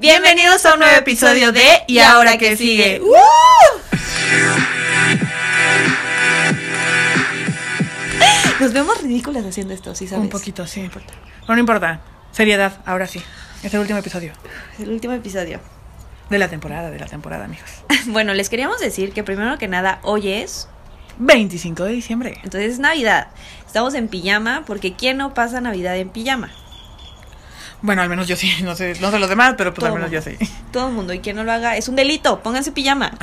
[0.00, 3.02] Bienvenidos a un nuevo episodio de Y ahora que sigue.
[8.58, 10.24] Nos vemos ridículas haciendo esto, ¿sí sabes?
[10.24, 10.88] Un poquito, sí.
[10.90, 11.04] Pero
[11.48, 12.00] no importa.
[12.32, 13.20] Seriedad, ahora sí.
[13.62, 14.32] Es el último episodio.
[14.72, 15.60] Es el último episodio.
[16.30, 17.68] De la temporada, de la temporada, amigos.
[18.06, 20.66] Bueno, les queríamos decir que primero que nada, hoy es
[21.18, 22.38] 25 de diciembre.
[22.42, 23.28] Entonces es Navidad.
[23.66, 26.50] Estamos en pijama porque ¿quién no pasa Navidad en pijama?
[27.82, 29.94] Bueno, al menos yo sí, no sé, no sé los demás, pero pues Todo al
[29.94, 30.36] menos yo sí.
[30.72, 31.12] Todo el mundo.
[31.12, 32.42] Y quien no lo haga es un delito.
[32.42, 33.16] Pónganse pijama.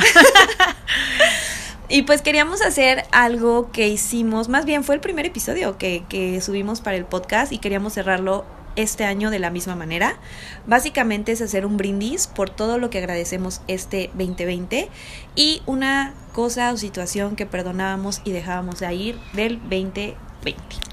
[1.89, 4.49] y pues queríamos hacer algo que hicimos.
[4.49, 8.45] Más bien fue el primer episodio que, que subimos para el podcast y queríamos cerrarlo
[8.75, 10.17] este año de la misma manera.
[10.65, 14.89] Básicamente es hacer un brindis por todo lo que agradecemos este 2020
[15.35, 20.86] y una cosa o situación que perdonábamos y dejábamos de ir del 2020.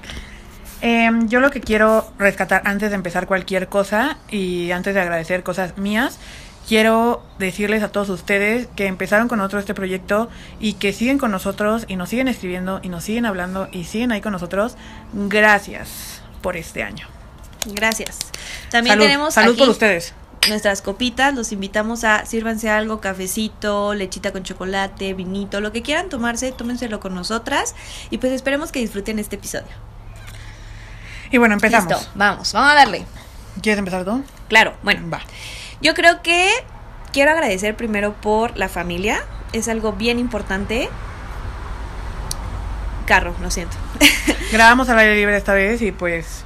[0.81, 5.43] Em, yo lo que quiero rescatar antes de empezar cualquier cosa y antes de agradecer
[5.43, 6.19] cosas mías,
[6.67, 11.31] quiero decirles a todos ustedes que empezaron con nosotros este proyecto y que siguen con
[11.31, 14.75] nosotros y nos siguen escribiendo y nos siguen hablando y siguen ahí con nosotros.
[15.13, 17.07] Gracias por este año.
[17.65, 18.19] Gracias.
[18.69, 20.13] También salud, tenemos salud aquí por ustedes.
[20.49, 21.33] nuestras copitas.
[21.33, 26.99] Los invitamos a sírvanse algo, cafecito, lechita con chocolate, vinito, lo que quieran tomarse, tómenselo
[26.99, 27.75] con nosotras.
[28.11, 29.94] Y pues esperemos que disfruten este episodio.
[31.31, 31.91] Y bueno, empezamos.
[31.91, 33.05] Listo, vamos, vamos a darle.
[33.61, 34.23] ¿Quieres empezar tú?
[34.49, 35.21] Claro, bueno, Va.
[35.81, 36.49] yo creo que
[37.13, 39.19] quiero agradecer primero por la familia.
[39.53, 40.89] Es algo bien importante.
[43.05, 43.77] Carro, lo siento.
[44.51, 46.43] Grabamos al aire libre esta vez y pues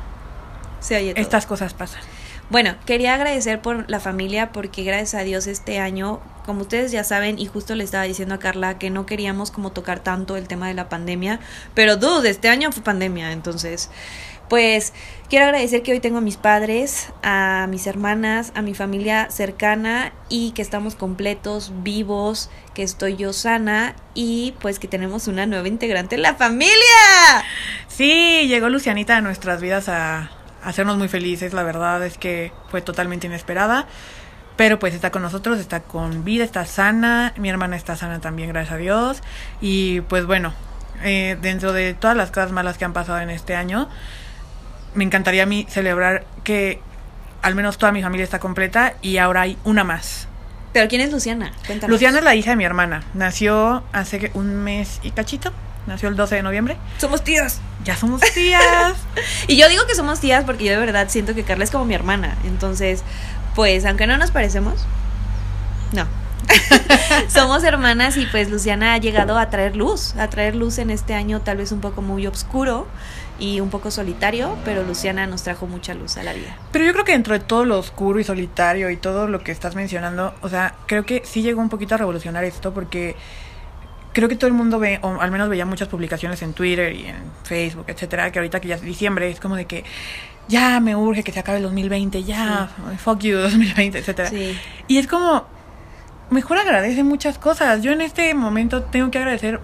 [0.80, 1.22] Se oye todo.
[1.22, 2.02] estas cosas pasan.
[2.50, 7.04] Bueno, quería agradecer por la familia porque gracias a Dios este año, como ustedes ya
[7.04, 10.48] saben, y justo le estaba diciendo a Carla que no queríamos como tocar tanto el
[10.48, 11.40] tema de la pandemia,
[11.76, 13.92] pero dude, este año fue pandemia, entonces,
[14.50, 14.94] pues
[15.30, 20.12] quiero agradecer que hoy tengo a mis padres, a mis hermanas, a mi familia cercana
[20.28, 25.68] y que estamos completos, vivos, que estoy yo sana y pues que tenemos una nueva
[25.68, 26.74] integrante en la familia.
[27.88, 30.32] Sí, llegó Lucianita a nuestras vidas a,
[30.64, 31.54] hacernos muy felices.
[31.54, 33.88] La verdad es que fue totalmente inesperada.
[34.56, 37.34] Pero pues está con nosotros, está con vida, está sana.
[37.38, 39.24] Mi hermana está sana también, gracias a Dios.
[39.62, 40.54] Y pues bueno,
[41.04, 43.88] eh, dentro de todas las cosas malas que han pasado en este año,
[44.94, 46.80] me encantaría a mí celebrar que
[47.42, 50.28] al menos toda mi familia está completa y ahora hay una más.
[50.74, 51.52] Pero ¿quién es Luciana?
[51.66, 51.92] Cuéntanos.
[51.92, 53.04] Luciana es la hija de mi hermana.
[53.14, 55.52] Nació hace un mes y cachito.
[55.88, 56.78] Nació el 12 de noviembre.
[56.98, 57.62] Somos tías.
[57.84, 58.96] Ya somos tías.
[59.48, 61.86] Y yo digo que somos tías porque yo de verdad siento que Carla es como
[61.86, 62.38] mi hermana.
[62.46, 63.04] Entonces,
[63.56, 64.86] pues, aunque no nos parecemos,
[65.94, 66.06] no.
[67.30, 71.14] somos hermanas y pues Luciana ha llegado a traer luz, a traer luz en este
[71.14, 72.88] año tal vez un poco muy oscuro
[73.40, 76.58] y un poco solitario, pero Luciana nos trajo mucha luz a la vida.
[76.72, 79.52] Pero yo creo que dentro de todo lo oscuro y solitario y todo lo que
[79.52, 83.16] estás mencionando, o sea, creo que sí llegó un poquito a revolucionar esto porque
[84.14, 87.06] creo que todo el mundo ve, o al menos veía muchas publicaciones en Twitter y
[87.06, 89.84] en Facebook, etcétera, que ahorita que ya es diciembre es como de que
[90.48, 94.30] ya me urge que se acabe el 2020, ya, fuck you 2020, etcétera.
[94.30, 94.58] Sí.
[94.88, 95.46] Y es como,
[96.32, 97.84] mejor agradece muchas cosas.
[97.84, 99.60] Yo en este momento tengo que agradecer,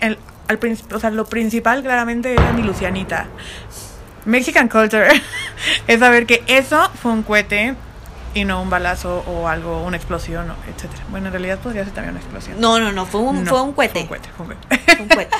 [0.00, 0.16] el,
[0.48, 0.58] al,
[0.92, 3.26] o sea, lo principal claramente era mi Lucianita.
[4.24, 5.08] Mexican culture
[5.86, 7.74] es saber que eso fue un cohete
[8.34, 11.02] y no un balazo o algo, una explosión, etcétera.
[11.10, 12.60] Bueno, en realidad podría ser también una explosión.
[12.60, 13.92] No, no, no, fue un, No, fue un cohete.
[13.94, 14.96] Fue un cohete, fue un cohete.
[14.96, 15.36] Fue un cohete.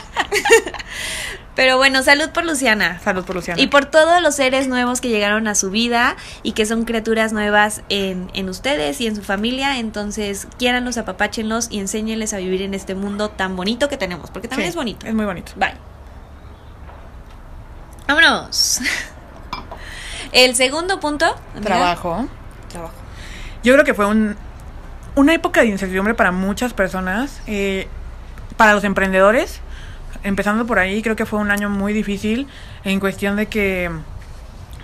[1.55, 3.01] pero bueno, salud por Luciana.
[3.01, 3.61] Salud por Luciana.
[3.61, 7.33] Y por todos los seres nuevos que llegaron a su vida y que son criaturas
[7.33, 9.79] nuevas en, en ustedes y en su familia.
[9.79, 14.31] Entonces, quiéranlos, apapáchenlos y enséñenles a vivir en este mundo tan bonito que tenemos.
[14.31, 15.07] Porque también Sí, es bonito.
[15.07, 15.53] Es muy bonito.
[15.57, 15.75] Bye.
[18.07, 18.81] Vámonos.
[20.33, 21.35] El segundo punto.
[21.63, 22.27] Trabajo.
[22.73, 22.95] Trabajo.
[23.63, 24.37] Yo creo que fue un,
[25.15, 27.87] una época de incertidumbre para muchas personas, eh,
[28.57, 29.61] para los emprendedores.
[30.25, 32.47] Empezando por ahí, creo que fue un año muy difícil
[32.85, 33.91] en cuestión de que,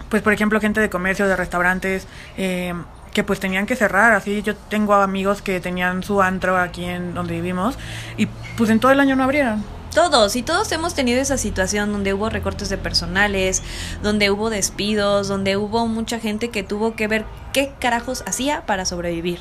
[0.09, 2.06] pues por ejemplo, gente de comercio, de restaurantes,
[2.37, 2.75] eh,
[3.12, 4.12] que pues tenían que cerrar.
[4.12, 7.78] Así yo tengo amigos que tenían su antro aquí en donde vivimos
[8.16, 8.27] y
[8.57, 9.78] pues en todo el año no abrieron.
[9.98, 13.65] Todos, y todos hemos tenido esa situación donde hubo recortes de personales,
[14.00, 18.84] donde hubo despidos, donde hubo mucha gente que tuvo que ver qué carajos hacía para
[18.84, 19.41] sobrevivir.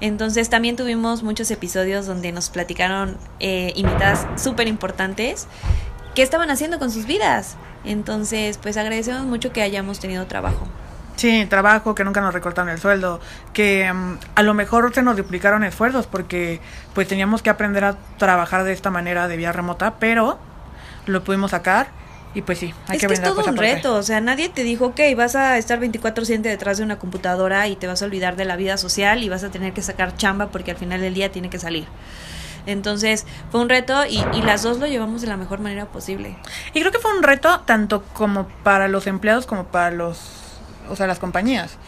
[0.00, 5.48] Entonces también tuvimos muchos episodios donde nos platicaron eh, invitadas súper importantes
[6.14, 7.56] qué estaban haciendo con sus vidas.
[7.84, 10.68] Entonces, pues agradecemos mucho que hayamos tenido trabajo.
[11.16, 13.20] Sí, trabajo, que nunca nos recortaron el sueldo,
[13.54, 16.60] que mm, a lo mejor se nos duplicaron esfuerzos porque
[16.94, 20.38] pues teníamos que aprender a trabajar de esta manera de vía remota, pero
[21.06, 21.88] lo pudimos sacar
[22.34, 24.50] Y pues sí, hay es que que es brindar todo un reto, o sea, nadie
[24.50, 28.04] te dijo, ok, vas a estar 24/7 detrás de una computadora y te vas a
[28.04, 31.00] olvidar de la vida social y vas a tener que sacar chamba porque al final
[31.00, 31.86] del día tiene que salir.
[32.66, 36.36] Entonces, fue un reto y, y las dos lo llevamos de la mejor manera posible.
[36.74, 40.18] Y creo que fue un reto tanto como para los empleados como para los,
[40.88, 41.78] o sea, las compañías.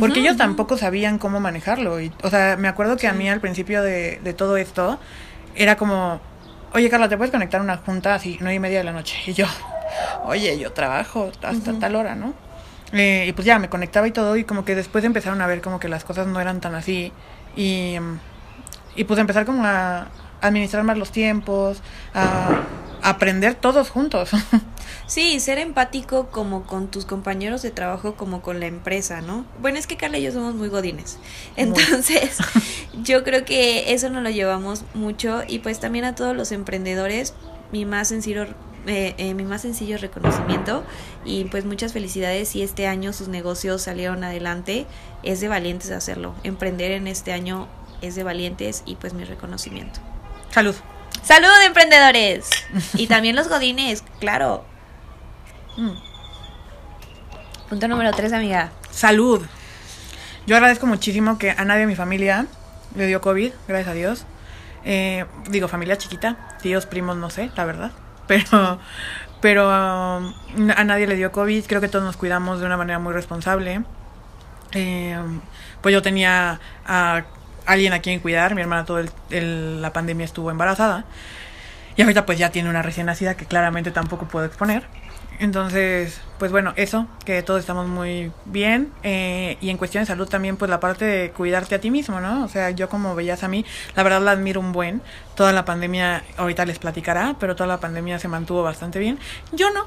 [0.00, 2.00] Porque ellos tampoco sabían cómo manejarlo.
[2.00, 4.98] Y, o sea, me acuerdo que a mí al principio de, de todo esto
[5.54, 6.20] era como,
[6.72, 9.16] oye Carla, ¿te puedes conectar a una junta así, nueve y media de la noche?
[9.26, 9.46] Y yo,
[10.24, 12.34] oye, yo trabajo hasta tal hora, ¿no?
[12.92, 15.60] Eh, y pues ya me conectaba y todo y como que después empezaron a ver
[15.60, 17.12] como que las cosas no eran tan así
[17.56, 17.96] y,
[18.94, 20.08] y pues empezar como a
[20.40, 21.82] administrar más los tiempos,
[22.14, 22.60] a
[23.02, 24.30] aprender todos juntos.
[25.06, 29.44] Sí, ser empático como con tus compañeros de trabajo, como con la empresa, ¿no?
[29.60, 31.18] Bueno, es que Carla y yo somos muy godines.
[31.56, 32.38] Entonces,
[33.02, 37.34] yo creo que eso nos lo llevamos mucho y pues también a todos los emprendedores,
[37.70, 38.46] mi más sencillo
[38.86, 40.84] eh, eh, mi más sencillo reconocimiento
[41.24, 42.54] y pues muchas felicidades.
[42.54, 44.86] Y este año sus negocios salieron adelante.
[45.22, 46.34] Es de valientes hacerlo.
[46.44, 47.68] Emprender en este año
[48.02, 50.00] es de valientes y pues mi reconocimiento.
[50.50, 50.74] Salud.
[51.22, 52.48] salud emprendedores.
[52.94, 54.64] Y también los godines claro
[55.76, 55.92] Mm.
[57.68, 58.70] Punto número tres, amiga.
[58.90, 59.42] Salud.
[60.46, 62.46] Yo agradezco muchísimo que a nadie de mi familia
[62.94, 64.26] le dio COVID, gracias a Dios.
[64.84, 67.90] Eh, digo, familia chiquita, tíos, primos, no sé, la verdad.
[68.26, 68.78] Pero,
[69.42, 70.32] pero um,
[70.74, 71.66] a nadie le dio COVID.
[71.66, 73.82] Creo que todos nos cuidamos de una manera muy responsable.
[74.72, 75.18] Eh,
[75.82, 77.24] pues yo tenía a
[77.66, 78.54] alguien a quien cuidar.
[78.54, 81.04] Mi hermana toda la pandemia estuvo embarazada.
[81.96, 84.84] Y ahorita pues ya tiene una recién nacida que claramente tampoco puedo exponer.
[85.38, 88.92] Entonces, pues bueno, eso, que todos estamos muy bien.
[89.02, 92.20] Eh, y en cuestión de salud también, pues la parte de cuidarte a ti mismo,
[92.20, 92.44] ¿no?
[92.44, 93.64] O sea, yo como veías a mí,
[93.94, 95.02] la verdad la admiro un buen.
[95.34, 99.18] Toda la pandemia, ahorita les platicará, pero toda la pandemia se mantuvo bastante bien.
[99.52, 99.86] Yo no,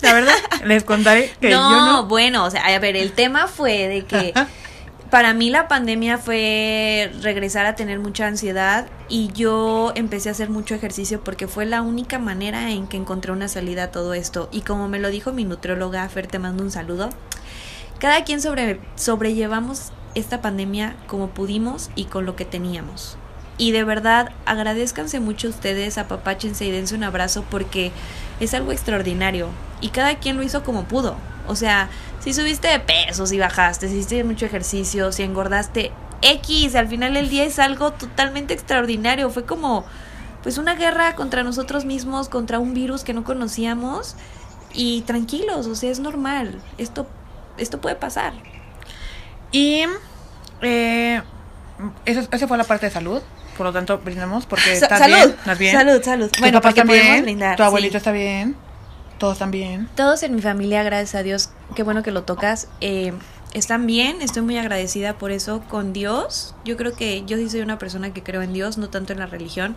[0.00, 0.34] la verdad,
[0.64, 2.06] les contaré que no, yo no.
[2.06, 4.32] bueno, o sea, a ver, el tema fue de que
[5.10, 10.50] para mí la pandemia fue regresar a tener mucha ansiedad y yo empecé a hacer
[10.50, 14.48] mucho ejercicio porque fue la única manera en que encontré una salida a todo esto.
[14.52, 17.08] Y como me lo dijo mi nutrióloga, Fer, te mando un saludo.
[17.98, 23.16] Cada quien sobre, sobrellevamos esta pandemia como pudimos y con lo que teníamos.
[23.56, 27.92] Y de verdad, agradezcanse mucho ustedes, apapáchense y dense un abrazo porque
[28.40, 29.48] es algo extraordinario.
[29.80, 31.16] Y cada quien lo hizo como pudo.
[31.48, 31.88] O sea,
[32.20, 35.92] si subiste de peso, si bajaste, si hiciste mucho ejercicio, si engordaste,
[36.22, 39.30] X, al final del día es algo totalmente extraordinario.
[39.30, 39.84] Fue como,
[40.42, 44.16] pues, una guerra contra nosotros mismos, contra un virus que no conocíamos.
[44.74, 46.60] Y tranquilos, o sea, es normal.
[46.76, 47.06] Esto,
[47.56, 48.32] esto puede pasar.
[49.52, 49.84] Y
[50.60, 51.22] eh,
[52.04, 53.22] eso, esa fue la parte de salud.
[53.56, 55.30] Por lo tanto, brindemos porque Sa- estás salud, bien.
[55.38, 55.72] ¿Estás bien?
[55.76, 56.28] salud, salud.
[56.30, 57.22] ¿Tus Bueno, papás porque podemos bien?
[57.24, 57.96] brindar, ¿Tu abuelito sí.
[57.96, 58.56] está bien?
[59.18, 59.88] ¿Todos bien?
[59.96, 63.12] Todos en mi familia, gracias a Dios, qué bueno que lo tocas, eh,
[63.52, 66.54] están bien, estoy muy agradecida por eso con Dios.
[66.64, 69.18] Yo creo que yo sí soy una persona que creo en Dios, no tanto en
[69.18, 69.74] la religión,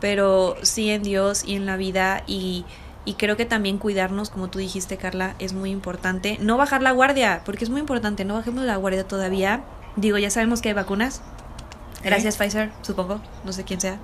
[0.00, 2.64] pero sí en Dios y en la vida y,
[3.04, 6.38] y creo que también cuidarnos, como tú dijiste, Carla, es muy importante.
[6.40, 9.64] No bajar la guardia, porque es muy importante, no bajemos la guardia todavía.
[9.96, 11.20] Digo, ya sabemos que hay vacunas.
[12.02, 13.20] Gracias Pfizer, supongo.
[13.44, 13.98] No sé quién sea.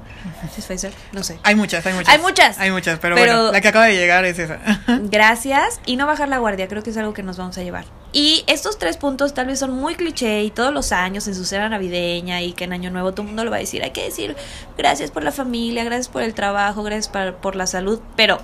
[0.58, 1.38] Es Pfizer, no sé.
[1.44, 2.12] Hay muchas, hay muchas.
[2.12, 2.58] Hay muchas.
[2.58, 4.58] Hay muchas, pero, Pero- bueno, la que acaba de llegar es esa.
[5.02, 7.84] Gracias y no bajar la guardia, creo que es algo que nos vamos a llevar.
[8.12, 11.44] Y estos tres puntos tal vez son muy cliché y todos los años en su
[11.44, 13.82] cena navideña y que en Año Nuevo todo el mundo lo va a decir.
[13.82, 14.36] Hay que decir
[14.76, 18.40] gracias por la familia, gracias por el trabajo, gracias para- por la salud, pero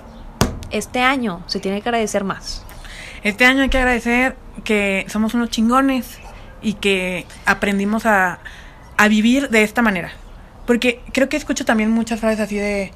[0.71, 2.63] este año se tiene que agradecer más.
[3.23, 6.17] Este año hay que agradecer que somos unos chingones
[6.61, 8.39] y que aprendimos a,
[9.03, 10.11] a vivir de esta manera.
[10.67, 12.91] Porque creo que escucho también muchas frases así de,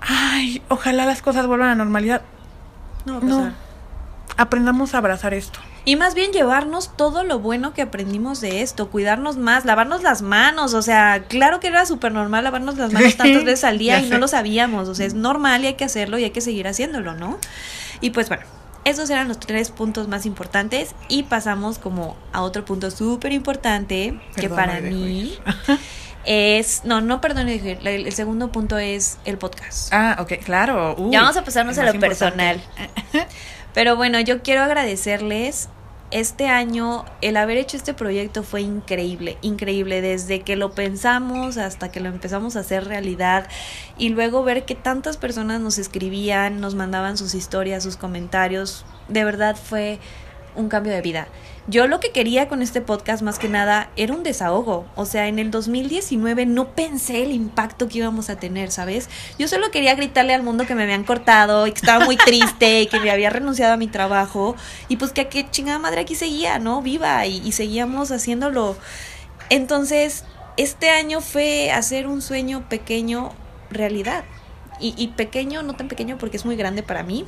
[0.00, 2.22] ay, ojalá las cosas vuelvan a la normalidad.
[3.04, 3.52] No, va a No, pasar.
[4.36, 5.60] aprendamos a abrazar esto.
[5.84, 10.20] Y más bien llevarnos todo lo bueno que aprendimos de esto, cuidarnos más, lavarnos las
[10.20, 13.98] manos, o sea, claro que era súper normal lavarnos las manos tantas veces al día
[14.00, 16.42] y no lo sabíamos, o sea, es normal y hay que hacerlo y hay que
[16.42, 17.38] seguir haciéndolo, ¿no?
[18.02, 18.44] Y pues bueno,
[18.84, 24.18] esos eran los tres puntos más importantes y pasamos como a otro punto súper importante
[24.36, 25.38] que para mí
[26.24, 29.92] es, no, no, perdón, el, el segundo punto es el podcast.
[29.92, 30.94] Ah, ok, claro.
[30.98, 32.26] Uy, Ya vamos a pasarnos a lo importante.
[32.36, 32.60] personal.
[33.74, 35.68] Pero bueno, yo quiero agradecerles.
[36.10, 41.92] Este año el haber hecho este proyecto fue increíble, increíble, desde que lo pensamos hasta
[41.92, 43.46] que lo empezamos a hacer realidad
[43.96, 49.22] y luego ver que tantas personas nos escribían, nos mandaban sus historias, sus comentarios, de
[49.22, 50.00] verdad fue
[50.56, 51.28] un cambio de vida.
[51.66, 54.86] Yo lo que quería con este podcast más que nada era un desahogo.
[54.96, 59.08] O sea, en el 2019 no pensé el impacto que íbamos a tener, ¿sabes?
[59.38, 62.82] Yo solo quería gritarle al mundo que me habían cortado y que estaba muy triste
[62.82, 64.56] y que me había renunciado a mi trabajo
[64.88, 66.82] y pues que qué chingada madre aquí seguía, ¿no?
[66.82, 68.76] Viva y, seguíamos haciéndolo.
[69.48, 70.24] Entonces,
[70.56, 73.32] este año fue hacer un sueño pequeño
[73.70, 74.24] realidad.
[74.82, 77.26] Y pequeño, no tan pequeño porque es muy grande para mí,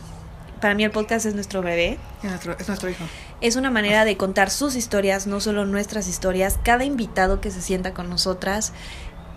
[0.62, 1.98] para mí el podcast es nuestro bebé.
[2.22, 3.04] Es nuestro, es nuestro hijo.
[3.40, 6.58] Es una manera de contar sus historias, no solo nuestras historias.
[6.62, 8.72] Cada invitado que se sienta con nosotras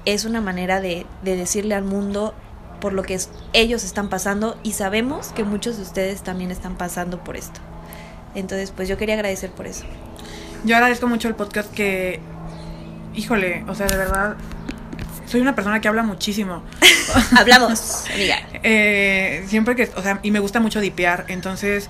[0.05, 2.35] es una manera de, de decirle al mundo
[2.79, 3.19] por lo que
[3.53, 7.59] ellos están pasando y sabemos que muchos de ustedes también están pasando por esto.
[8.35, 9.83] Entonces, pues yo quería agradecer por eso.
[10.63, 12.19] Yo agradezco mucho el podcast que,
[13.15, 14.35] híjole, o sea, de verdad,
[15.25, 16.63] soy una persona que habla muchísimo.
[17.37, 18.37] Hablamos, amiga.
[18.63, 21.89] Eh, siempre que, o sea, y me gusta mucho dipear, entonces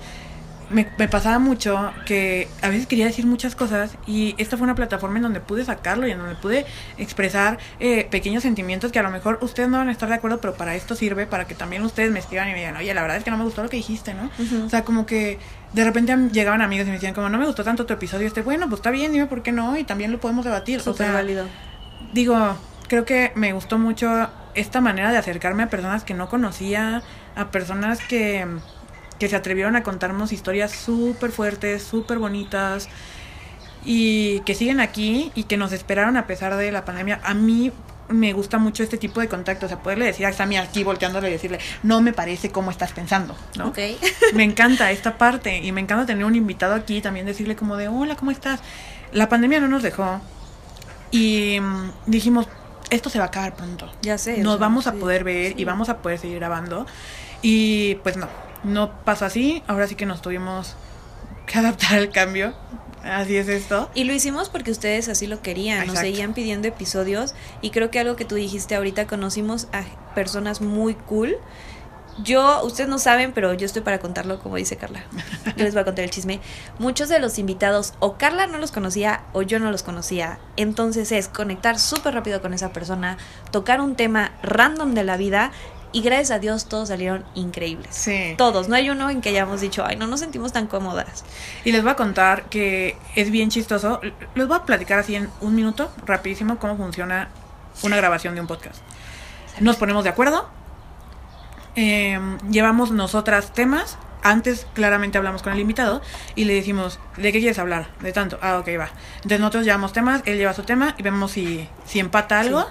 [0.70, 4.74] me, me, pasaba mucho que a veces quería decir muchas cosas y esta fue una
[4.74, 6.66] plataforma en donde pude sacarlo y en donde pude
[6.98, 10.40] expresar eh, pequeños sentimientos que a lo mejor ustedes no van a estar de acuerdo,
[10.40, 13.02] pero para esto sirve, para que también ustedes me escriban y me digan, oye, la
[13.02, 14.24] verdad es que no me gustó lo que dijiste, ¿no?
[14.38, 14.66] Uh -huh.
[14.66, 15.38] O sea, como que
[15.72, 18.42] de repente llegaban amigos y me decían, como no me gustó tanto tu episodio, este,
[18.42, 20.80] bueno, pues está bien, dime por qué no, y también lo podemos debatir.
[20.80, 21.46] Súper o sea, válido.
[22.12, 22.56] Digo,
[22.88, 27.02] creo que me gustó mucho esta manera de acercarme a personas que no conocía,
[27.34, 28.46] a personas que,
[29.18, 32.88] que se atrevieron a contarnos historias súper fuertes, súper bonitas
[33.84, 37.20] y que siguen aquí y que nos esperaron a pesar de la pandemia.
[37.22, 37.72] A mí
[38.08, 41.28] me gusta mucho este tipo de contacto, o sea, poderle decir a Sammy aquí volteándole
[41.28, 43.68] y decirle, no me parece cómo estás pensando, ¿no?
[43.68, 43.98] Okay.
[44.34, 47.88] me encanta esta parte y me encanta tener un invitado aquí también decirle como de,
[47.88, 48.60] hola, ¿cómo estás?
[49.12, 50.20] La pandemia no nos dejó
[51.10, 52.48] y um, dijimos,
[52.90, 53.90] esto se va a acabar pronto.
[54.02, 54.38] Ya sé.
[54.38, 55.54] Nos o sea, vamos a poder ver sí.
[55.58, 56.86] y vamos a poder seguir grabando.
[57.42, 58.28] Y pues no,
[58.64, 59.62] no pasó así.
[59.66, 60.74] Ahora sí que nos tuvimos
[61.46, 62.54] que adaptar al cambio.
[63.02, 63.88] Así es esto.
[63.94, 65.92] Y lo hicimos porque ustedes así lo querían, Exacto.
[65.92, 70.60] nos seguían pidiendo episodios y creo que algo que tú dijiste ahorita, conocimos a personas
[70.60, 71.36] muy cool.
[72.22, 75.04] Yo, ustedes no saben, pero yo estoy para contarlo, como dice Carla.
[75.56, 76.40] Yo les voy a contar el chisme.
[76.78, 80.38] Muchos de los invitados, o Carla no los conocía, o yo no los conocía.
[80.56, 83.18] Entonces es conectar súper rápido con esa persona,
[83.50, 85.52] tocar un tema random de la vida
[85.92, 87.88] y gracias a Dios todos salieron increíbles.
[87.94, 88.34] Sí.
[88.36, 91.24] Todos, no hay uno en que hayamos dicho, ay, no nos sentimos tan cómodas.
[91.64, 94.00] Y les voy a contar que es bien chistoso.
[94.34, 97.30] Les voy a platicar así en un minuto, rapidísimo, cómo funciona
[97.82, 98.80] una grabación de un podcast.
[99.60, 100.50] Nos ponemos de acuerdo.
[101.76, 102.18] Eh,
[102.50, 103.98] llevamos nosotras temas.
[104.22, 106.02] Antes claramente hablamos con el invitado
[106.34, 107.88] y le decimos, ¿de qué quieres hablar?
[108.00, 108.38] De tanto.
[108.42, 108.88] Ah, ok, va.
[109.16, 112.62] Entonces nosotros llevamos temas, él lleva su tema y vemos si, si empata algo.
[112.62, 112.68] Sí.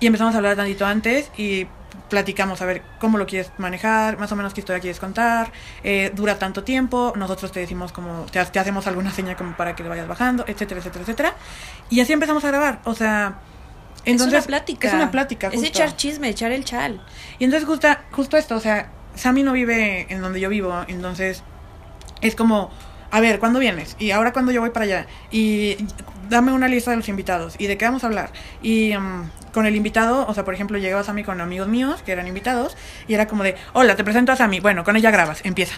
[0.00, 1.66] Y empezamos a hablar tantito antes y
[2.08, 5.50] platicamos a ver cómo lo quieres manejar, más o menos qué historia quieres contar,
[5.82, 9.74] eh, dura tanto tiempo, nosotros te decimos como, te, te, hacemos alguna señal como para
[9.74, 11.34] que le vayas bajando, etcétera, etcétera, etcétera.
[11.90, 13.38] Y así empezamos a grabar, o sea...
[14.06, 14.88] Entonces, es una plática.
[14.88, 15.50] Es una plática.
[15.50, 15.62] Justo.
[15.62, 17.04] Es echar chisme, echar el chal.
[17.38, 21.42] Y entonces justo, justo esto, o sea, Sammy no vive en donde yo vivo, entonces
[22.20, 22.70] es como,
[23.10, 23.96] a ver, ¿cuándo vienes?
[23.98, 25.06] Y ahora cuando yo voy para allá.
[25.30, 25.76] Y
[26.28, 27.56] dame una lista de los invitados.
[27.58, 28.30] ¿Y de qué vamos a hablar?
[28.62, 32.12] Y um, con el invitado, o sea, por ejemplo, llegaba Sammy con amigos míos que
[32.12, 32.76] eran invitados.
[33.08, 34.60] Y era como de, hola, te presento a Sammy.
[34.60, 35.76] Bueno, con ella grabas, empieza.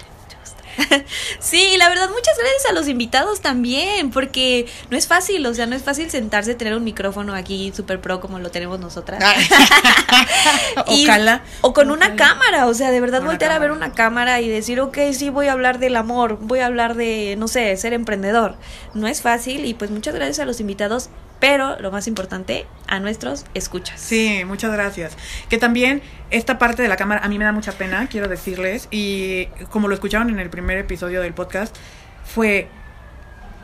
[1.41, 5.67] Sí, la verdad, muchas gracias a los invitados también, porque no es fácil, o sea,
[5.67, 9.23] no es fácil sentarse, tener un micrófono aquí super pro como lo tenemos nosotras.
[10.89, 11.43] y, Ocala.
[11.61, 13.65] O con una cámara, o sea, de verdad una voltear cámara.
[13.65, 16.67] a ver una cámara y decir, ok, sí, voy a hablar del amor, voy a
[16.67, 18.57] hablar de, no sé, ser emprendedor.
[18.95, 23.01] No es fácil y pues muchas gracias a los invitados pero lo más importante, a
[23.01, 24.01] nuestros escuchas.
[24.01, 25.17] Sí, muchas gracias.
[25.49, 28.89] Que también esta parte de la cámara a mí me da mucha pena, quiero decirles,
[28.91, 31.77] y como lo escucharon en el primer episodio del podcast,
[32.25, 32.69] fue,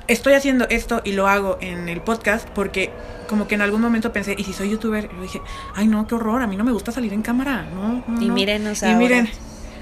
[0.07, 2.91] estoy haciendo esto y lo hago en el podcast porque
[3.29, 5.11] como que en algún momento pensé, ¿y si soy youtuber?
[5.19, 5.41] Y dije,
[5.75, 8.05] ay no, qué horror, a mí no me gusta salir en cámara, no.
[8.07, 8.35] no y no.
[8.35, 8.99] mírenos Y ahora.
[8.99, 9.31] miren,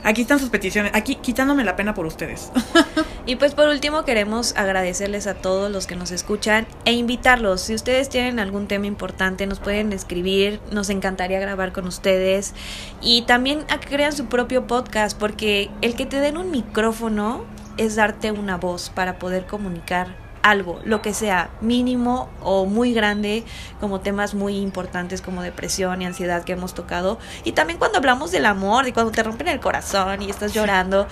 [0.05, 2.51] aquí están sus peticiones, aquí quitándome la pena por ustedes.
[3.25, 7.61] Y pues por último queremos agradecerles a todos los que nos escuchan e invitarlos.
[7.61, 12.53] Si ustedes tienen algún tema importante, nos pueden escribir, nos encantaría grabar con ustedes.
[13.01, 17.45] Y también a que crean su propio podcast, porque el que te den un micrófono
[17.77, 23.45] es darte una voz para poder comunicar algo, lo que sea, mínimo o muy grande,
[23.81, 27.21] como temas muy importantes como depresión y ansiedad que hemos tocado.
[27.45, 31.07] Y también cuando hablamos del amor y cuando te rompen el corazón y estás llorando.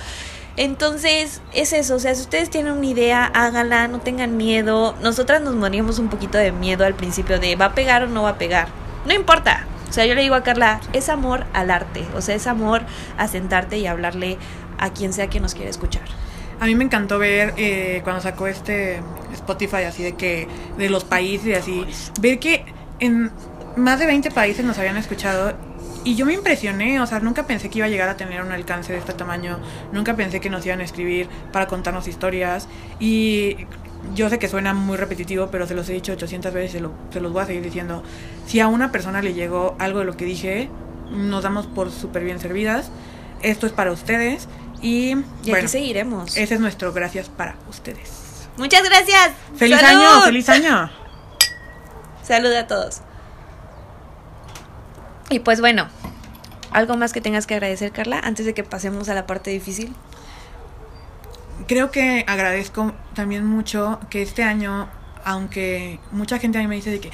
[0.61, 4.95] Entonces, es eso, o sea, si ustedes tienen una idea, háganla, no tengan miedo.
[5.01, 8.25] Nosotras nos moríamos un poquito de miedo al principio de va a pegar o no
[8.25, 8.69] va a pegar.
[9.07, 9.67] No importa.
[9.89, 12.83] O sea, yo le digo a Carla, es amor al arte, o sea, es amor
[13.17, 14.37] a sentarte y hablarle
[14.77, 16.03] a quien sea que nos quiera escuchar.
[16.61, 19.01] A mí me encantó ver eh, cuando sacó este
[19.33, 21.87] Spotify así de que de los países y así,
[22.21, 22.67] ver que
[22.99, 23.31] en
[23.77, 25.55] más de 20 países nos habían escuchado
[26.05, 28.53] y yo me impresioné, o sea, nunca pensé que iba a llegar a tener un
[28.53, 29.59] alcance de este tamaño,
[29.93, 33.67] nunca pensé que nos iban a escribir para contarnos historias y
[34.15, 36.93] yo sé que suena muy repetitivo, pero se los he dicho 800 veces, se, lo,
[37.13, 38.03] se los voy a seguir diciendo.
[38.47, 40.71] Si a una persona le llegó algo de lo que dije,
[41.11, 42.91] nos damos por súper bien servidas.
[43.43, 44.49] Esto es para ustedes
[44.83, 46.37] y, y aquí seguiremos.
[46.37, 48.49] Ese es nuestro gracias para ustedes.
[48.57, 49.33] Muchas gracias.
[49.57, 50.23] ¡Feliz año!
[50.23, 50.91] ¡Feliz año!
[52.23, 53.03] Salud a todos.
[55.31, 55.87] Y pues bueno,
[56.73, 59.95] ¿algo más que tengas que agradecer, Carla, antes de que pasemos a la parte difícil?
[61.69, 64.89] Creo que agradezco también mucho que este año,
[65.25, 67.11] aunque mucha gente a mí me dice de que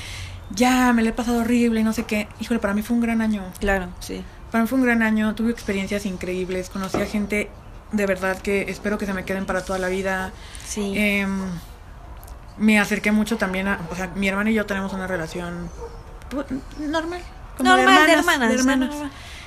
[0.51, 3.03] ya me lo he pasado horrible y no sé qué, híjole, para mí fue un
[3.03, 3.45] gran año.
[3.61, 4.25] Claro, sí.
[4.51, 7.51] Para mí fue un gran año, tuve experiencias increíbles, conocí a gente
[7.93, 10.33] de verdad que espero que se me queden para toda la vida.
[10.67, 10.95] Sí.
[10.97, 11.27] Eh,
[12.57, 15.69] me acerqué mucho también a, o sea, mi hermana y yo tenemos una relación
[16.31, 16.47] pues,
[16.79, 17.21] normal.
[17.57, 18.49] Como normal, de hermanas.
[18.49, 18.95] De hermanas.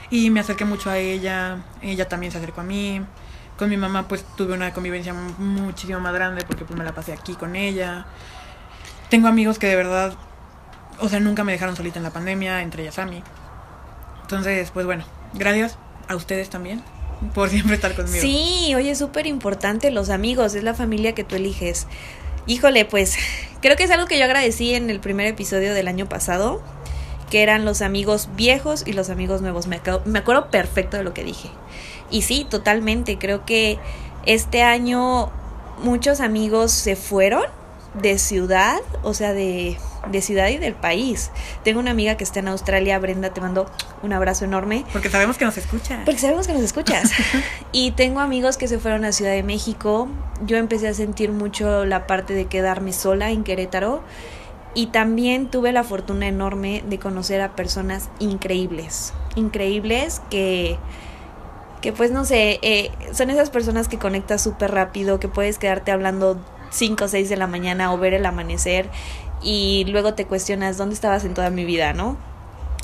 [0.10, 3.02] Y me acerqué mucho a ella, ella también se acercó a mí.
[3.58, 7.14] Con mi mamá pues tuve una convivencia muchísimo más grande porque pues me la pasé
[7.14, 8.06] aquí con ella.
[9.10, 10.14] Tengo amigos que de verdad,
[11.00, 13.22] o sea, nunca me dejaron solita en la pandemia, entre ellas a mí.
[14.22, 16.84] Entonces, pues bueno, gracias a ustedes también
[17.34, 18.20] por siempre estar conmigo.
[18.20, 21.88] Sí, oye, es súper importante los amigos, es la familia que tú eliges.
[22.48, 23.16] Híjole, pues
[23.62, 26.64] creo que es algo que yo agradecí en el primer episodio del año pasado
[27.30, 29.68] que eran los amigos viejos y los amigos nuevos.
[29.68, 31.50] Me, me acuerdo perfecto de lo que dije.
[32.10, 33.18] Y sí, totalmente.
[33.18, 33.80] Creo que
[34.26, 35.32] este año
[35.84, 37.44] muchos amigos se fueron
[37.94, 39.78] de ciudad, o sea, de,
[40.12, 41.32] de, ciudad y del país.
[41.64, 43.70] Tengo una amiga que está en Australia, Brenda, te mando
[44.04, 44.86] un abrazo enorme.
[44.94, 46.02] Porque sabemos que nos escuchas.
[46.06, 47.12] Porque sabemos que nos escuchas.
[47.72, 50.08] y tengo amigos que se fueron a Ciudad de México.
[50.46, 54.04] Yo empecé a sentir mucho la parte de quedarme sola en Querétaro
[54.80, 60.78] y también tuve la fortuna enorme de conocer a personas increíbles, increíbles que,
[61.82, 65.92] que pues no sé, eh, son esas personas que conectas súper rápido, que puedes quedarte
[65.92, 68.90] hablando 5 o 6 de la mañana o ver el amanecer
[69.42, 72.16] y luego te cuestionas dónde estabas en toda mi vida, ¿no?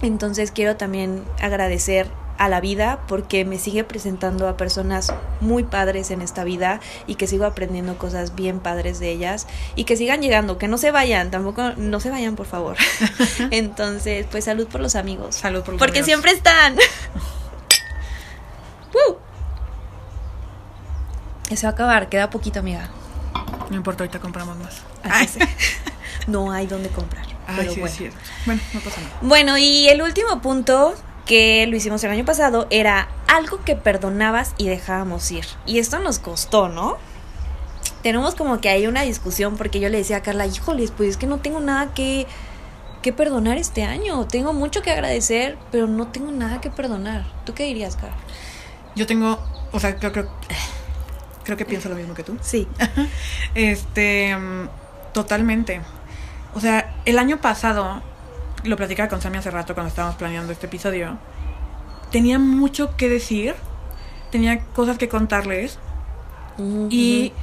[0.01, 6.11] Entonces quiero también agradecer a la vida porque me sigue presentando a personas muy padres
[6.11, 10.21] en esta vida y que sigo aprendiendo cosas bien padres de ellas y que sigan
[10.21, 12.77] llegando, que no se vayan, tampoco no se vayan por favor.
[13.51, 15.35] Entonces, pues salud por los amigos.
[15.35, 16.07] Salud por los Porque amigos.
[16.07, 16.75] siempre están.
[18.93, 19.17] ¡Woo!
[21.53, 22.89] Se va a acabar, queda poquito, amiga.
[23.69, 24.81] No importa, ahorita compramos más.
[25.03, 25.29] Ay.
[26.27, 27.25] No hay donde comprar.
[27.47, 27.95] Ay, pero sí, bueno.
[27.95, 28.09] sí.
[28.45, 29.17] Bueno, no pasa nada.
[29.21, 30.95] Bueno, y el último punto
[31.25, 35.45] que lo hicimos el año pasado era algo que perdonabas y dejábamos ir.
[35.65, 36.97] Y esto nos costó, ¿no?
[38.03, 41.17] Tenemos como que hay una discusión porque yo le decía a Carla, híjoles, pues es
[41.17, 42.27] que no tengo nada que,
[43.01, 44.27] que perdonar este año.
[44.27, 47.25] Tengo mucho que agradecer, pero no tengo nada que perdonar.
[47.45, 48.15] ¿Tú qué dirías, Carla?
[48.95, 49.39] Yo tengo,
[49.71, 50.29] o sea, creo, creo,
[51.43, 52.37] creo que pienso lo mismo que tú.
[52.41, 52.67] Sí.
[53.55, 54.37] Este,
[55.13, 55.81] totalmente.
[56.53, 58.03] O sea, el año pasado,
[58.65, 61.17] lo platicaba con Sammy hace rato cuando estábamos planeando este episodio,
[62.11, 63.55] tenía mucho que decir,
[64.31, 65.79] tenía cosas que contarles
[66.89, 67.33] y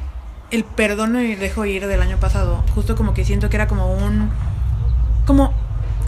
[0.51, 3.93] el perdón y dejo ir del año pasado, justo como que siento que era como
[3.93, 4.31] un,
[5.27, 5.53] como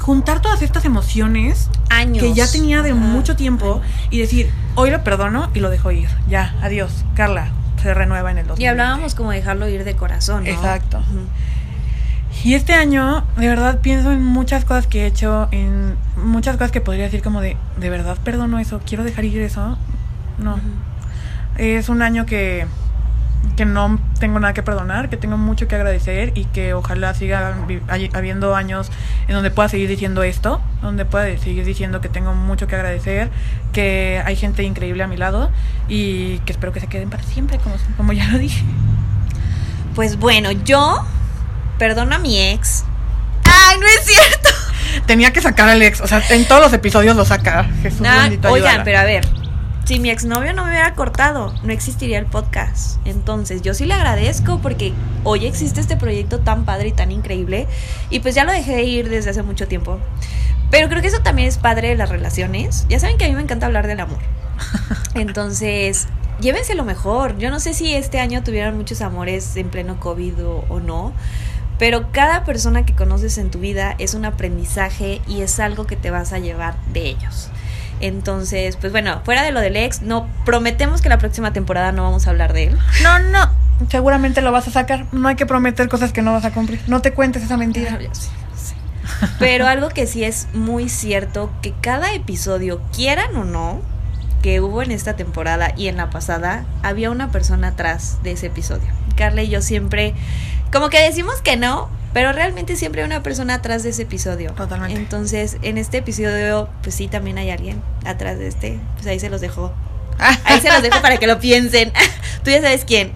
[0.00, 2.22] juntar todas estas emociones Años.
[2.22, 6.09] que ya tenía de mucho tiempo y decir, hoy lo perdono y lo dejo ir,
[6.29, 8.62] ya, adiós, Carla, se renueva en el 2020.
[8.62, 10.50] Y hablábamos como dejarlo ir de corazón, ¿no?
[10.50, 10.98] Exacto.
[10.98, 11.27] Ujú.
[12.42, 16.73] Y este año, de verdad, pienso en muchas cosas que he hecho, en muchas cosas
[16.73, 19.79] que podría decir como de, de verdad perdono eso, quiero dejar ir eso.
[20.38, 20.59] No.
[21.57, 22.66] Es un año que,
[23.57, 27.55] que no tengo nada que perdonar, que tengo mucho que agradecer y que ojalá siga
[28.12, 28.90] habiendo años
[29.29, 33.31] en donde pueda seguir diciendo esto, donde pueda seguir diciendo que tengo mucho que agradecer,
[33.73, 35.51] que hay gente increíble a mi lado
[35.88, 38.64] y que espero que se queden para siempre, como, como ya lo dije.
[39.94, 41.07] Pues bueno, yo
[41.79, 42.85] perdono a mi ex.
[43.45, 44.49] ¡Ay, no es cierto!
[45.07, 47.65] Tenía que sacar al ex, o sea, en todos los episodios lo saca.
[47.83, 49.27] Jesús bendito, oigan, pero a ver,
[49.85, 52.99] si mi exnovio no me hubiera cortado, no existiría el podcast.
[53.05, 57.67] Entonces, yo sí le agradezco porque hoy existe este proyecto tan padre y tan increíble.
[58.09, 59.99] Y pues ya lo dejé de ir desde hace mucho tiempo.
[60.71, 62.87] Pero creo que eso también es padre de las relaciones.
[62.89, 64.19] Ya saben que a mí me encanta hablar del amor.
[65.15, 66.09] Entonces,
[66.41, 67.37] llévense lo mejor.
[67.37, 71.13] Yo no sé si este año tuvieron muchos amores en pleno COVID o, o no.
[71.79, 75.97] Pero cada persona que conoces en tu vida es un aprendizaje y es algo que
[75.97, 77.51] te vas a llevar de ellos.
[78.01, 82.03] Entonces, pues bueno, fuera de lo del ex, no prometemos que la próxima temporada no
[82.03, 82.79] vamos a hablar de él.
[83.03, 83.51] No, no.
[83.89, 85.07] seguramente lo vas a sacar.
[85.13, 86.81] No hay que prometer cosas que no vas a cumplir.
[86.87, 87.99] No te cuentes esa mentira.
[88.01, 88.75] Ya sé, ya sé.
[89.39, 93.81] Pero algo que sí es muy cierto, que cada episodio, quieran o no,
[94.43, 98.49] que hubo en esta temporada y en la pasada, había una persona atrás de ese
[98.49, 98.89] episodio.
[99.17, 100.13] Carla y yo siempre,
[100.72, 104.53] como que decimos que no, pero realmente siempre hay una persona atrás de ese episodio.
[104.53, 104.96] Totalmente.
[104.96, 108.79] Entonces, en este episodio, pues sí, también hay alguien atrás de este.
[108.94, 109.72] Pues ahí se los dejo.
[110.44, 111.92] Ahí se los dejo para que lo piensen.
[112.44, 113.12] Tú ya sabes quién.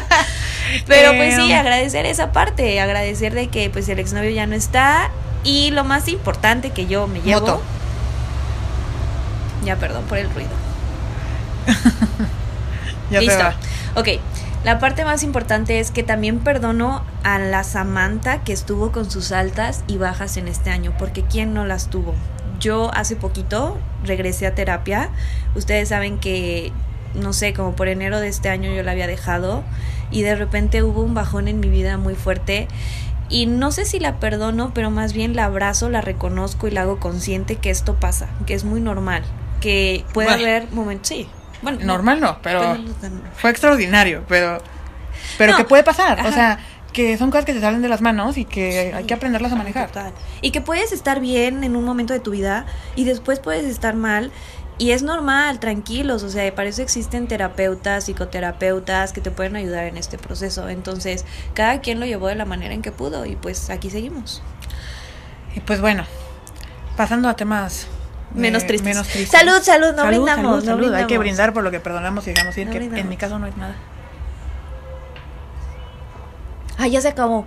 [0.88, 5.12] Pero pues sí, agradecer esa parte, agradecer de que pues el exnovio ya no está
[5.44, 7.40] y lo más importante que yo me llevo.
[7.40, 7.62] Moto.
[9.64, 10.50] Ya, perdón por el ruido.
[13.10, 13.36] Ya Listo.
[13.36, 13.54] te va.
[13.94, 14.08] Ok,
[14.66, 19.30] la parte más importante es que también perdono a la Samantha que estuvo con sus
[19.30, 22.16] altas y bajas en este año, porque ¿quién no las tuvo?
[22.58, 25.10] Yo hace poquito regresé a terapia.
[25.54, 26.72] Ustedes saben que,
[27.14, 29.62] no sé, como por enero de este año yo la había dejado
[30.10, 32.66] y de repente hubo un bajón en mi vida muy fuerte.
[33.28, 36.82] Y no sé si la perdono, pero más bien la abrazo, la reconozco y la
[36.82, 39.22] hago consciente que esto pasa, que es muy normal,
[39.60, 40.42] que puede Bueno.
[40.42, 41.28] haber momentos, sí.
[41.62, 44.58] Bueno, no, Normal no, pero pero no tan- fue extraordinario, pero
[45.38, 46.58] pero No, que puede pasar, o sea,
[46.92, 49.56] que son cosas que se salen de las manos y que hay que aprenderlas a
[49.56, 49.88] manejar.
[49.88, 50.12] Total.
[50.40, 52.64] Y que puedes estar bien en un momento de tu vida
[52.94, 54.30] y después puedes estar mal.
[54.78, 59.84] Y es normal, tranquilos, o sea, para eso existen terapeutas, psicoterapeutas que te pueden ayudar
[59.84, 60.68] en este proceso.
[60.68, 64.42] Entonces, cada quien lo llevó de la manera en que pudo y pues aquí seguimos.
[65.54, 66.04] Y pues bueno,
[66.96, 67.88] pasando a temas
[68.34, 68.84] Menos tristes.
[68.86, 69.30] menos tristes.
[69.30, 70.94] Salud, salud, no salud, brindamos, salud, no salud.
[70.94, 71.18] Hay que brindamos.
[71.20, 73.08] brindar por lo que perdonamos y dejamos ir, No que en brindamos.
[73.08, 73.74] mi caso no es nada.
[76.78, 77.46] Ay, ya se acabó.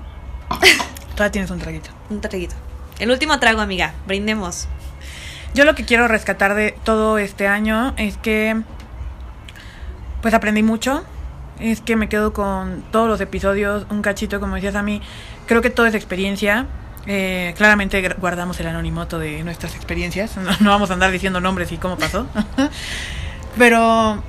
[1.16, 1.90] Todavía tienes un traguito.
[2.10, 2.56] Un traguito.
[3.00, 3.94] El último trago, amiga.
[4.08, 4.68] Brindemos.
[5.54, 8.62] Yo lo que quiero rescatar de todo este año es que
[10.22, 11.04] pues aprendí mucho.
[11.60, 15.02] Es que me quedo con todos los episodios, un cachito, como decías a mí.
[15.46, 16.66] Creo que todo es experiencia.
[17.12, 20.38] Eh, claramente guardamos el anonimato de nuestras experiencias.
[20.38, 22.28] No vamos a andar diciendo nombres y cómo pasó.
[23.58, 24.22] Pero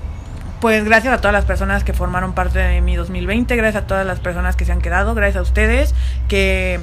[0.63, 4.07] pues gracias a todas las personas que formaron parte de mi 2020, gracias a todas
[4.07, 5.95] las personas que se han quedado, gracias a ustedes
[6.29, 6.81] que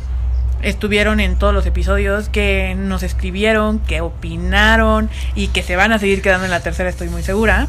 [0.61, 5.99] estuvieron en todos los episodios, que nos escribieron, que opinaron y que se van a
[5.99, 7.67] seguir quedando en la tercera, estoy muy segura.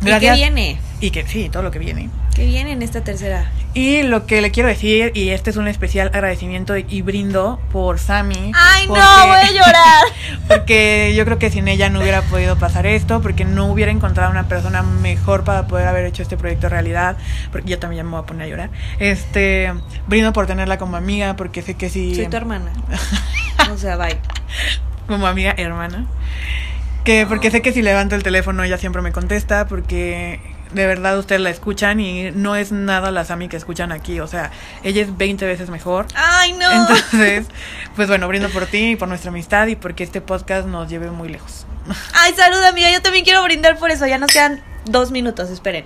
[0.00, 0.36] ¿Y qué Gracias.
[0.36, 0.78] viene?
[1.00, 2.10] Y que sí, todo lo que viene.
[2.34, 3.50] ¿Qué viene en esta tercera?
[3.74, 7.98] Y lo que le quiero decir, y este es un especial agradecimiento y brindo por
[7.98, 8.52] Sammy.
[8.54, 8.94] ¡Ay, no!
[8.94, 10.04] Voy a llorar.
[10.48, 14.30] porque yo creo que sin ella no hubiera podido pasar esto, porque no hubiera encontrado
[14.30, 17.16] una persona mejor para poder haber hecho este proyecto realidad,
[17.52, 18.70] porque yo también ya me voy a poner a llorar.
[18.98, 19.72] Este,
[20.06, 22.72] brindo por tenerla como amiga, porque sé que sí, Soy tu hermana.
[23.70, 24.16] O sea, bye.
[25.06, 26.06] como amiga hermana,
[27.04, 30.40] que porque sé que si levanto el teléfono ella siempre me contesta, porque
[30.72, 34.26] de verdad ustedes la escuchan y no es nada la Sami que escuchan aquí, o
[34.26, 34.50] sea,
[34.82, 36.06] ella es 20 veces mejor.
[36.14, 36.70] ¡Ay, no!
[36.70, 37.46] Entonces,
[37.96, 41.10] pues bueno, brindo por ti y por nuestra amistad y porque este podcast nos lleve
[41.10, 41.66] muy lejos.
[42.14, 42.90] Ay, salud, amiga.
[42.90, 44.06] Yo también quiero brindar por eso.
[44.06, 45.50] Ya nos quedan dos minutos.
[45.50, 45.84] Esperen.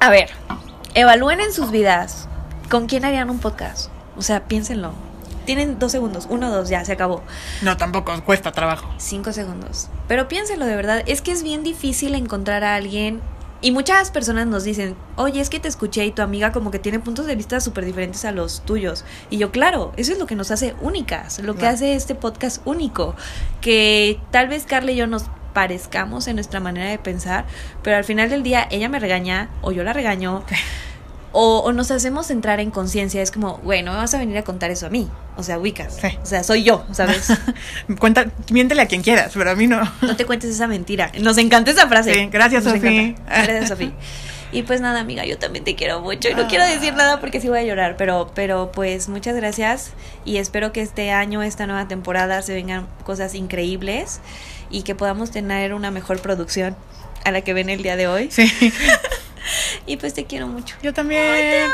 [0.00, 0.30] A ver,
[0.94, 2.28] evalúen en sus vidas
[2.68, 3.90] con quién harían un podcast.
[4.16, 5.07] O sea, piénsenlo.
[5.48, 6.26] Tienen dos segundos.
[6.28, 7.22] Uno, dos, ya, se acabó.
[7.62, 8.86] No, tampoco cuesta trabajo.
[8.98, 9.88] Cinco segundos.
[10.06, 11.02] Pero piénsenlo de verdad.
[11.06, 13.22] Es que es bien difícil encontrar a alguien.
[13.62, 16.78] Y muchas personas nos dicen, oye, es que te escuché y tu amiga como que
[16.78, 19.06] tiene puntos de vista súper diferentes a los tuyos.
[19.30, 22.60] Y yo, claro, eso es lo que nos hace únicas, lo que hace este podcast
[22.66, 23.16] único.
[23.62, 27.46] Que tal vez Carla y yo nos parezcamos en nuestra manera de pensar,
[27.82, 30.44] pero al final del día ella me regaña o yo la regaño.
[31.32, 34.38] O, o nos hacemos entrar en conciencia, es como, güey, no me vas a venir
[34.38, 35.08] a contar eso a mí.
[35.36, 35.96] O sea, ubicas.
[36.00, 36.08] Sí.
[36.22, 37.28] O sea, soy yo, ¿sabes?
[37.98, 39.80] Cuenta, miéntele a quien quieras, pero a mí no.
[40.02, 41.12] No te cuentes esa mentira.
[41.20, 42.14] Nos encanta esa frase.
[42.14, 43.22] Sí, gracias, encanta.
[43.26, 43.92] Gracias, Sofi.
[44.50, 46.96] Y pues nada, amiga, yo también te quiero mucho y no quiero decir Ah.
[46.96, 49.90] nada porque sí voy a llorar, pero pero pues muchas gracias
[50.24, 54.20] y espero que este año, esta nueva temporada se vengan cosas increíbles
[54.70, 56.74] y que podamos tener una mejor producción
[57.26, 58.30] a la que ven el día de hoy.
[58.30, 58.50] Sí,
[59.86, 60.76] Y pues te quiero mucho.
[60.82, 61.70] yo también.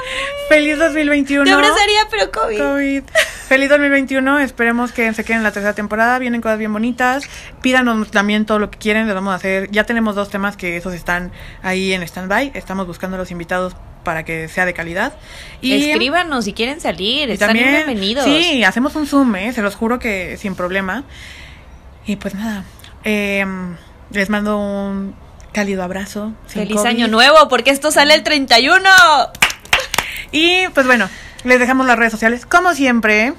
[0.48, 1.44] Feliz 2021.
[1.44, 2.58] Te abrazaría, pero COVID.
[2.58, 3.02] COVID.
[3.48, 4.38] Feliz 2021.
[4.40, 6.18] Esperemos que se queden en la tercera temporada.
[6.18, 7.24] Vienen cosas bien bonitas.
[7.62, 9.06] Pídanos también todo lo que quieren.
[9.06, 9.70] Les vamos a hacer.
[9.70, 12.52] Ya tenemos dos temas que esos están ahí en stand-by.
[12.54, 15.14] Estamos buscando a los invitados para que sea de calidad.
[15.60, 18.24] Y Escríbanos si quieren salir, están también, bienvenidos.
[18.24, 19.52] Sí, hacemos un Zoom, ¿eh?
[19.52, 21.04] se los juro que sin problema.
[22.06, 22.64] Y pues nada,
[23.02, 23.76] em,
[24.10, 25.14] les mando un
[25.54, 26.32] cálido abrazo.
[26.46, 26.86] Feliz COVID.
[26.86, 28.80] año nuevo, porque esto sale el 31.
[30.32, 31.08] Y pues bueno,
[31.44, 33.32] les dejamos las redes sociales, como siempre.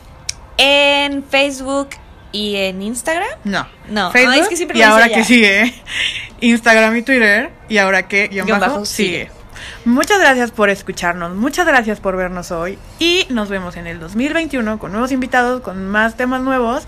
[0.58, 1.89] En Facebook
[2.32, 3.28] y en Instagram.
[3.43, 5.15] No, No, Facebook, es que siempre y ahora ella.
[5.15, 5.73] que sigue
[6.41, 7.51] Instagram y Twitter.
[7.69, 9.25] Y ahora que guion Guión bajo, bajo, sigue.
[9.28, 9.32] sigue.
[9.84, 14.80] Muchas gracias por escucharnos, muchas gracias por vernos hoy y nos vemos en el 2021
[14.80, 16.84] con nuevos invitados, con más temas nuevos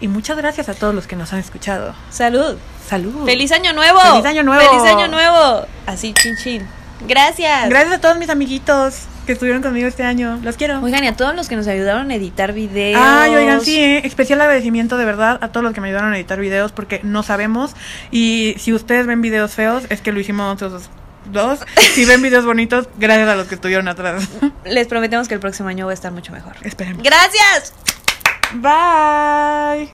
[0.00, 1.94] y muchas gracias a todos los que nos han escuchado.
[2.10, 2.56] Salud.
[2.86, 3.24] Salud.
[3.24, 4.00] Feliz año nuevo.
[4.00, 4.62] Feliz año nuevo.
[4.62, 5.66] Feliz año nuevo.
[5.86, 6.66] Así, chin chin.
[7.06, 7.68] Gracias.
[7.68, 10.40] Gracias a todos mis amiguitos que estuvieron conmigo este año.
[10.42, 10.80] Los quiero.
[10.80, 13.00] Oigan, y a todos los que nos ayudaron a editar videos.
[13.02, 14.00] Ay, oigan, sí, ¿eh?
[14.04, 17.22] especial agradecimiento de verdad a todos los que me ayudaron a editar videos porque no
[17.22, 17.76] sabemos.
[18.10, 20.90] Y si ustedes ven videos feos, es que lo hicimos nosotros
[21.30, 21.60] dos.
[21.94, 24.28] Si ven videos bonitos, gracias a los que estuvieron atrás.
[24.64, 26.54] Les prometemos que el próximo año va a estar mucho mejor.
[26.62, 27.02] Esperemos.
[27.02, 27.74] Gracias.
[28.54, 29.86] Bye.